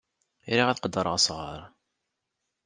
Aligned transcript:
Riɣ 0.55 0.67
ad 0.69 0.79
qeddreɣ 0.81 1.15
asɣar. 1.17 1.61